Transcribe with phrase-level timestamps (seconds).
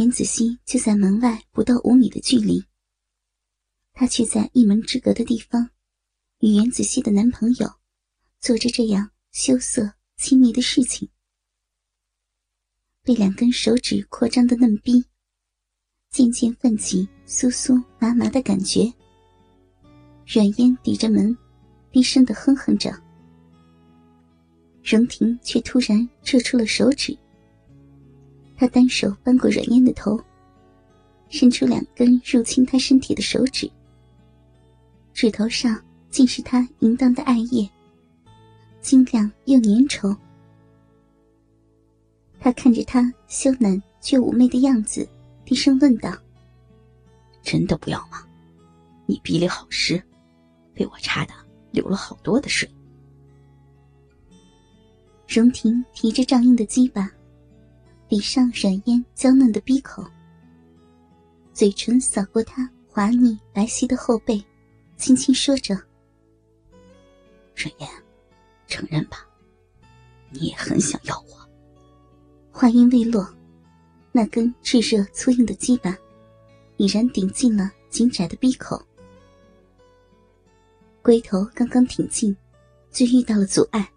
[0.00, 2.64] 袁子熙就在门外不到五米的距离，
[3.92, 5.68] 他却在一门之隔的地方，
[6.38, 7.70] 与袁子熙的男朋友
[8.38, 11.10] 做着这样羞涩亲密的事情。
[13.02, 15.04] 被两根手指扩张的嫩逼，
[16.08, 18.90] 渐渐泛起酥酥麻麻的感觉。
[20.26, 21.36] 软烟抵着门，
[21.92, 22.90] 低声的哼哼着。
[24.82, 27.14] 荣婷却突然撤出了手指。
[28.60, 30.22] 他单手扳过软烟的头，
[31.30, 33.70] 伸出两根入侵他身体的手指，
[35.14, 37.66] 指头上尽是他淫荡的艾叶，
[38.82, 40.14] 晶亮又粘稠。
[42.38, 45.08] 他看着他羞赧却妩媚的样子，
[45.46, 46.14] 低声问道
[47.42, 48.22] ：“真的不要吗？
[49.06, 50.02] 你鼻里好湿，
[50.74, 51.32] 被我插的
[51.70, 52.70] 流了好多的水。”
[55.26, 57.10] 荣婷提着胀硬的鸡巴，
[58.10, 60.04] 抵上软烟娇嫩的鼻口，
[61.52, 64.44] 嘴唇扫过他滑腻白皙的后背，
[64.96, 65.76] 轻轻说着
[67.54, 67.88] ：“软烟，
[68.66, 69.24] 承认吧，
[70.30, 71.48] 你也很想要我。”
[72.50, 73.32] 话音未落，
[74.10, 75.96] 那根炙热粗硬的鸡巴
[76.78, 78.84] 已然顶进了紧窄的鼻口，
[81.00, 82.36] 龟头刚刚挺进，
[82.90, 83.88] 就遇到了阻碍。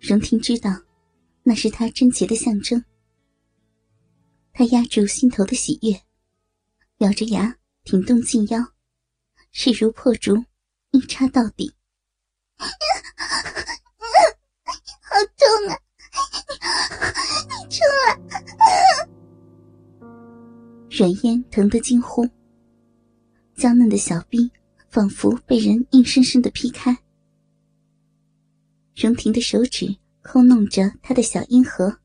[0.00, 0.70] 荣婷知道，
[1.44, 2.84] 那是他贞洁的象征。
[4.52, 6.02] 他压住心头的喜悦，
[6.98, 8.72] 咬着牙挺动近腰，
[9.52, 10.44] 势如破竹，
[10.90, 11.72] 一插到底。
[15.06, 15.78] 好痛啊！
[17.50, 19.08] 你出来！
[20.90, 22.26] 软烟疼得惊呼，
[23.54, 24.50] 娇嫩的小臂
[24.88, 26.96] 仿佛被人硬生生的劈开。
[28.94, 32.00] 荣婷的手指抠弄着他的小阴核，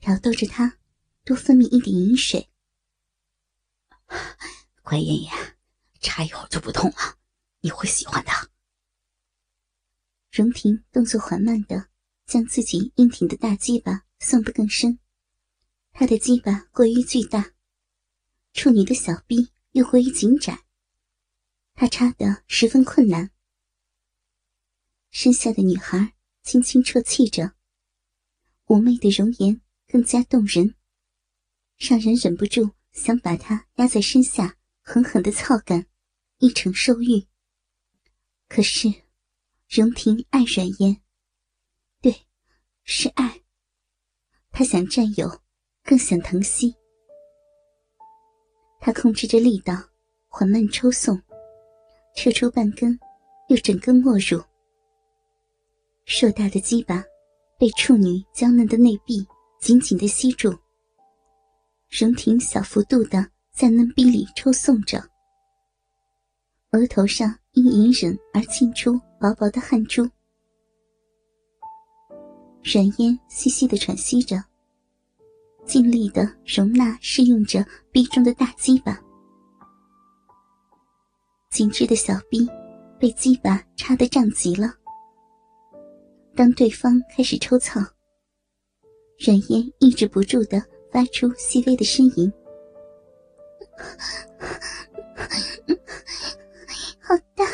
[0.00, 0.78] 挑逗着他，
[1.24, 2.50] 多分泌一点饮水。
[4.84, 5.56] 乖妍妍，
[6.00, 7.16] 插一会儿就不痛了，
[7.60, 8.30] 你会喜欢的。
[10.30, 11.88] 荣婷动作缓慢的
[12.26, 14.98] 将自己硬挺的大鸡巴送得更深，
[15.92, 17.54] 他的鸡巴过于巨大，
[18.52, 20.64] 处女的小臂又过于紧窄，
[21.74, 23.30] 他插的十分困难。
[25.10, 26.12] 身下的女孩
[26.46, 27.54] 轻轻啜泣着，
[28.66, 30.76] 妩媚的容颜更加动人，
[31.76, 35.88] 让人忍不住想把她压在身下，狠狠的操干，
[36.38, 37.26] 一逞受欲。
[38.46, 38.86] 可是，
[39.68, 41.02] 荣婷爱软言，
[42.00, 42.14] 对，
[42.84, 43.42] 是爱。
[44.52, 45.40] 他想占有，
[45.82, 46.76] 更想疼惜。
[48.80, 49.74] 他控制着力道，
[50.28, 51.20] 缓慢抽送，
[52.14, 52.96] 撤出半根，
[53.48, 54.40] 又整根没入。
[56.06, 57.02] 硕大的鸡巴
[57.58, 59.26] 被处女娇嫩的内壁
[59.60, 60.56] 紧紧的吸住，
[61.90, 65.02] 荣婷小幅度的在嫩壁里抽送着，
[66.70, 70.08] 额头上因隐忍而沁出薄薄的汗珠。
[72.62, 74.40] 软烟细细的喘息着，
[75.64, 78.96] 尽力的容纳适应着壁中的大鸡巴，
[81.50, 82.48] 紧致的小臂
[82.96, 84.72] 被鸡巴插得胀极了。
[86.36, 87.80] 当对方开始抽草，
[89.18, 92.30] 软烟抑制不住的发出细微的呻吟，
[97.00, 97.46] 好大，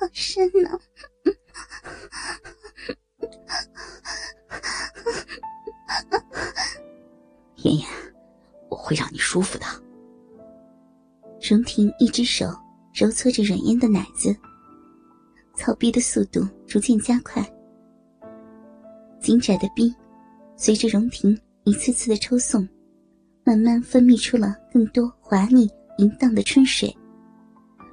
[0.00, 0.80] 好深啊！
[7.58, 7.88] 妍妍，
[8.68, 9.64] 我会让你舒服的。
[11.40, 12.46] 荣婷一只手
[12.92, 14.36] 揉搓着软烟的奶子。
[15.56, 17.42] 操逼的速度逐渐加快，
[19.20, 19.94] 紧窄的逼
[20.56, 22.68] 随着荣婷一次次的抽送，
[23.44, 26.94] 慢慢分泌出了更多滑腻淫荡的春水，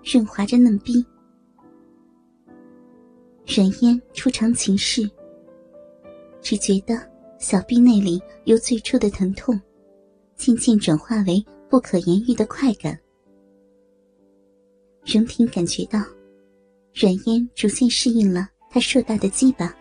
[0.03, 1.05] 润滑着嫩逼。
[3.45, 5.09] 软烟初尝情事，
[6.41, 6.95] 只觉得
[7.38, 9.59] 小臂那里由最初的疼痛，
[10.35, 12.97] 渐渐转化为不可言喻的快感。
[15.05, 15.99] 荣婷感觉到。
[16.93, 19.73] 软烟逐渐适应了他硕大的鸡巴，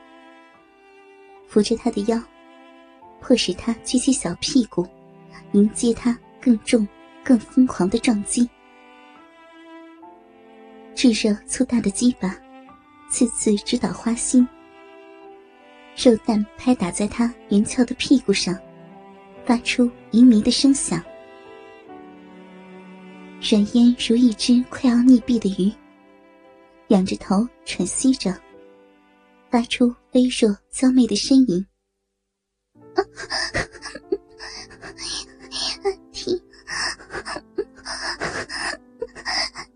[1.49, 2.23] 扶着他的腰，
[3.21, 4.87] 迫使他举起小屁股，
[5.53, 6.87] 迎接他更重、
[7.25, 8.49] 更疯狂的撞击。
[10.95, 12.37] 炙热粗大的鸡巴，
[13.11, 14.47] 次次直捣花心。
[15.97, 18.57] 肉蛋拍打在他圆翘的屁股上，
[19.45, 21.03] 发出淫靡的声响。
[23.43, 25.73] 软烟如一只快要溺毙的鱼。
[26.91, 28.37] 仰着头，喘息着，
[29.49, 31.65] 发出微弱娇媚的呻吟。
[32.97, 32.99] 啊，
[36.11, 36.37] 停，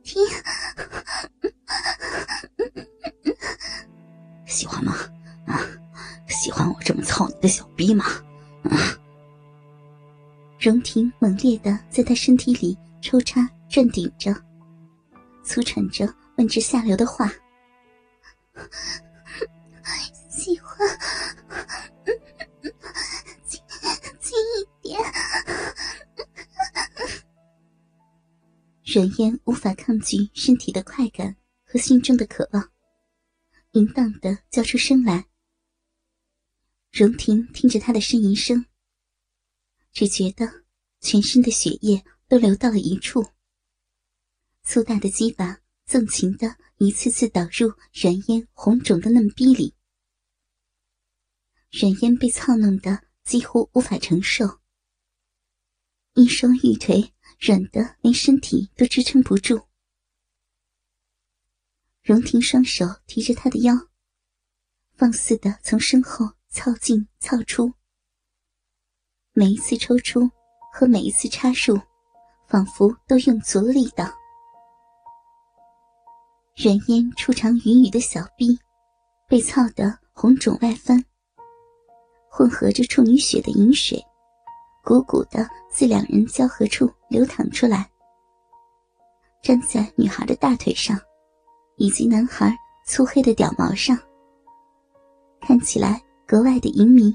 [0.02, 0.20] 停，
[4.44, 4.96] 喜欢吗？
[5.46, 5.60] 啊，
[6.28, 8.04] 喜欢我这么操你的小逼吗？
[8.64, 8.74] 啊！
[10.58, 14.34] 荣婷猛烈的在他身体里抽插、镇顶着，
[15.44, 16.12] 粗喘着。
[16.36, 17.30] 问着下流的话
[20.28, 20.76] ：“喜欢，
[23.46, 23.62] 轻
[24.20, 25.00] 轻一点。”
[28.84, 32.70] 软烟无法抗拒身体的快感和心中的渴望，
[33.72, 35.26] 淫荡的叫出声来。
[36.92, 38.66] 荣婷听着他的呻吟声，
[39.92, 40.64] 只觉得
[41.00, 43.26] 全身的血液都流到了一处。
[44.62, 49.74] 粗大的鸡巴纵情的一次次导入阮烟红肿的嫩逼里，
[51.70, 54.60] 阮烟被操弄得几乎无法承受，
[56.14, 59.60] 一双玉腿软得连身体都支撑不住。
[62.02, 63.74] 荣婷双手提着他的腰，
[64.96, 66.34] 放肆的从身后。
[66.56, 67.74] 操进操出，
[69.32, 70.30] 每一次抽出
[70.72, 71.76] 和每一次插入，
[72.46, 74.23] 仿佛都用足了力道。
[76.54, 78.56] 人烟初尝云雨的小臂，
[79.28, 81.04] 被操得红肿外翻，
[82.30, 84.00] 混合着处女血的饮水，
[84.84, 87.90] 鼓鼓的自两人交合处流淌出来，
[89.42, 90.96] 粘在女孩的大腿上，
[91.76, 93.98] 以及男孩粗黑的屌毛上，
[95.40, 96.00] 看起来。
[96.26, 97.14] 格外的淫迷，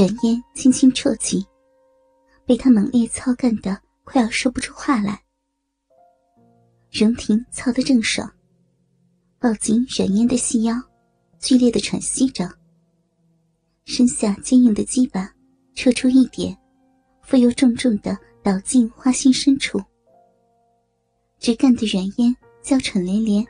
[0.00, 1.46] 人烟轻轻啜泣，
[2.46, 5.22] 被他猛烈操干的快要说不出话来。
[6.90, 8.26] 荣婷操得正爽，
[9.38, 10.74] 抱紧冉烟的细腰，
[11.38, 12.50] 剧烈的喘息着。
[13.84, 15.30] 身下坚硬的鸡巴，
[15.74, 16.56] 撤出一点，
[17.20, 19.78] 复又重重的倒进花心深处，
[21.38, 23.46] 直干得软烟娇喘连连。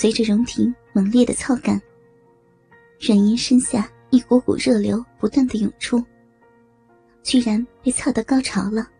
[0.00, 1.78] 随着荣婷猛烈的操干，
[2.98, 3.92] 软烟身下。
[4.08, 6.02] 一股股热流不断的涌出，
[7.22, 8.90] 居然被操到高潮了。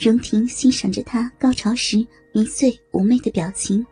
[0.00, 3.86] 荣婷欣赏着他高潮时迷醉妩媚的表情，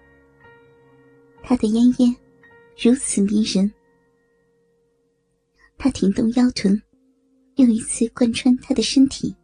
[1.40, 2.14] 他的烟烟
[2.76, 3.72] 如此迷人。
[5.78, 6.82] 他挺动腰臀，
[7.54, 9.34] 又一次贯穿他的身体，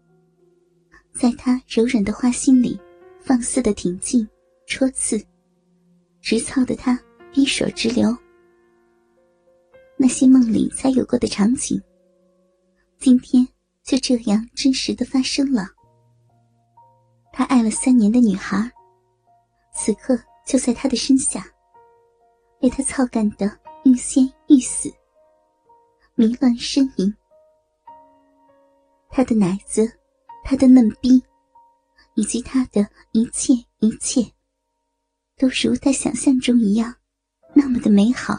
[1.12, 2.78] 在他柔软的花心里
[3.20, 4.28] 放肆的挺进、
[4.70, 5.20] 戳刺，
[6.20, 6.96] 直操得他
[7.32, 8.16] 逼水直流。
[9.96, 11.82] 那些梦里才有过的场景，
[12.96, 13.46] 今天
[13.82, 15.66] 就这样真实的发生了。
[17.32, 18.70] 他爱了三年的女孩，
[19.74, 21.44] 此刻就在他的身下，
[22.60, 23.50] 被他操干的
[23.82, 24.88] 欲仙欲死，
[26.14, 27.12] 迷乱呻吟。
[29.10, 29.92] 他的奶子，
[30.44, 31.20] 他的嫩逼，
[32.14, 34.22] 以及他的一切一切，
[35.40, 36.94] 都如他想象中一样，
[37.54, 38.38] 那么的美好。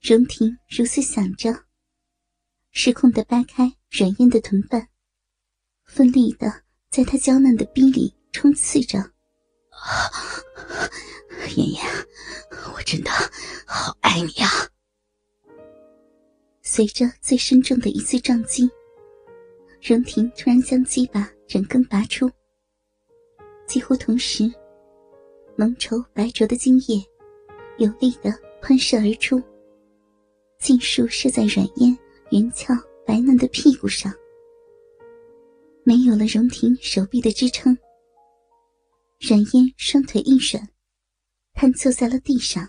[0.00, 1.54] 荣婷如此想着，
[2.72, 4.88] 失控的掰开软硬的臀瓣，
[5.84, 8.98] 奋力的在他娇嫩的逼里冲刺着。
[11.54, 11.84] 妍妍，
[12.74, 13.10] 我真的
[13.66, 14.48] 好爱你啊！
[16.62, 18.70] 随着最深重的一次撞击，
[19.82, 22.30] 荣婷突然将鸡巴整根拔出，
[23.66, 24.50] 几乎同时，
[25.56, 27.04] 浓稠白灼的精液
[27.78, 28.32] 有力的
[28.62, 29.42] 喷射而出。
[30.58, 31.96] 尽数射在软烟
[32.30, 32.74] 圆翘
[33.06, 34.12] 白嫩的屁股上，
[35.84, 37.76] 没有了荣婷手臂的支撑，
[39.20, 40.66] 软烟双腿一软，
[41.52, 42.66] 瘫坐在了地上。